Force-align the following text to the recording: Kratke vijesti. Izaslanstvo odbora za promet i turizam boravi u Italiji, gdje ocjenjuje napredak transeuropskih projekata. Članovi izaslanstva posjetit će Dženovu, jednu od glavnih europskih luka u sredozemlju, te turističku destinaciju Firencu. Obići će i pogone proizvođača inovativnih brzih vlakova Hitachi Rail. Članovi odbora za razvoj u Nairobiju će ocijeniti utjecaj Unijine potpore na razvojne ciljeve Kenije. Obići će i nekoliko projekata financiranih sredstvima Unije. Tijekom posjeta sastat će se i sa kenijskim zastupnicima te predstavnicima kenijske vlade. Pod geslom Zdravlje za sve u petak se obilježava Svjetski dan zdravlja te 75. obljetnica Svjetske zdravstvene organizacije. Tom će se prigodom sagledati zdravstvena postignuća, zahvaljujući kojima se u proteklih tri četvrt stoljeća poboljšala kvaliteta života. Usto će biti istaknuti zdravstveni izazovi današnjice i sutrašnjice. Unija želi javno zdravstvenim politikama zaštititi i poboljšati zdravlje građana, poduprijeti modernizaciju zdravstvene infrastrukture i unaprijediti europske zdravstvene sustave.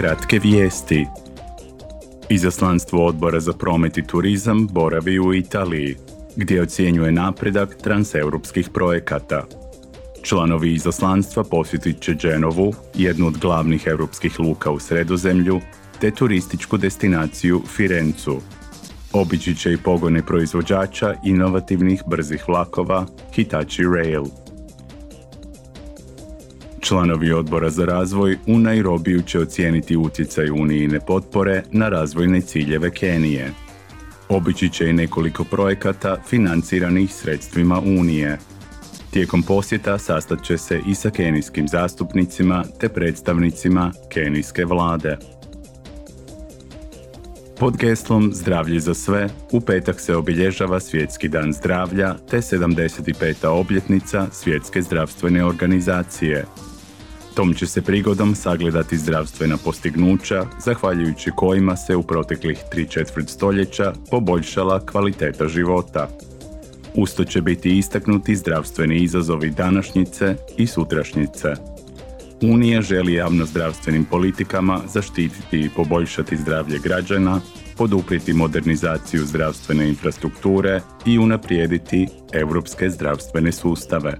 Kratke 0.00 0.38
vijesti. 0.38 1.06
Izaslanstvo 2.28 3.06
odbora 3.06 3.40
za 3.40 3.52
promet 3.52 3.98
i 3.98 4.06
turizam 4.06 4.66
boravi 4.66 5.18
u 5.18 5.34
Italiji, 5.34 5.96
gdje 6.36 6.62
ocjenjuje 6.62 7.12
napredak 7.12 7.76
transeuropskih 7.82 8.68
projekata. 8.74 9.44
Članovi 10.22 10.72
izaslanstva 10.72 11.44
posjetit 11.44 12.00
će 12.00 12.14
Dženovu, 12.14 12.72
jednu 12.94 13.26
od 13.26 13.38
glavnih 13.38 13.86
europskih 13.86 14.40
luka 14.40 14.70
u 14.70 14.78
sredozemlju, 14.78 15.60
te 16.00 16.10
turističku 16.10 16.76
destinaciju 16.76 17.62
Firencu. 17.76 18.40
Obići 19.12 19.54
će 19.54 19.72
i 19.72 19.76
pogone 19.76 20.26
proizvođača 20.26 21.14
inovativnih 21.24 22.02
brzih 22.06 22.48
vlakova 22.48 23.06
Hitachi 23.34 23.82
Rail. 23.82 24.24
Članovi 26.88 27.32
odbora 27.32 27.70
za 27.70 27.84
razvoj 27.84 28.38
u 28.46 28.58
Nairobiju 28.58 29.22
će 29.22 29.40
ocijeniti 29.40 29.96
utjecaj 29.96 30.50
Unijine 30.50 31.00
potpore 31.00 31.62
na 31.72 31.88
razvojne 31.88 32.40
ciljeve 32.40 32.90
Kenije. 32.90 33.52
Obići 34.28 34.70
će 34.70 34.90
i 34.90 34.92
nekoliko 34.92 35.44
projekata 35.44 36.16
financiranih 36.28 37.14
sredstvima 37.14 37.80
Unije. 37.80 38.38
Tijekom 39.10 39.42
posjeta 39.42 39.98
sastat 39.98 40.44
će 40.44 40.58
se 40.58 40.80
i 40.86 40.94
sa 40.94 41.10
kenijskim 41.10 41.68
zastupnicima 41.68 42.64
te 42.80 42.88
predstavnicima 42.88 43.92
kenijske 44.10 44.64
vlade. 44.64 45.16
Pod 47.58 47.76
geslom 47.76 48.30
Zdravlje 48.32 48.80
za 48.80 48.94
sve 48.94 49.28
u 49.52 49.60
petak 49.60 50.00
se 50.00 50.16
obilježava 50.16 50.80
Svjetski 50.80 51.28
dan 51.28 51.52
zdravlja 51.52 52.14
te 52.30 52.36
75. 52.36 53.46
obljetnica 53.46 54.26
Svjetske 54.32 54.82
zdravstvene 54.82 55.44
organizacije. 55.44 56.44
Tom 57.38 57.54
će 57.54 57.66
se 57.66 57.82
prigodom 57.82 58.34
sagledati 58.34 58.96
zdravstvena 58.96 59.56
postignuća, 59.56 60.46
zahvaljujući 60.64 61.30
kojima 61.36 61.76
se 61.76 61.96
u 61.96 62.02
proteklih 62.02 62.58
tri 62.70 62.86
četvrt 62.88 63.28
stoljeća 63.28 63.92
poboljšala 64.10 64.86
kvaliteta 64.86 65.48
života. 65.48 66.08
Usto 66.94 67.24
će 67.24 67.42
biti 67.42 67.78
istaknuti 67.78 68.36
zdravstveni 68.36 68.96
izazovi 68.96 69.50
današnjice 69.50 70.36
i 70.56 70.66
sutrašnjice. 70.66 71.48
Unija 72.42 72.82
želi 72.82 73.14
javno 73.14 73.46
zdravstvenim 73.46 74.04
politikama 74.04 74.80
zaštititi 74.92 75.60
i 75.60 75.70
poboljšati 75.76 76.36
zdravlje 76.36 76.78
građana, 76.84 77.40
poduprijeti 77.76 78.32
modernizaciju 78.32 79.24
zdravstvene 79.24 79.88
infrastrukture 79.88 80.80
i 81.06 81.18
unaprijediti 81.18 82.08
europske 82.32 82.90
zdravstvene 82.90 83.52
sustave. 83.52 84.18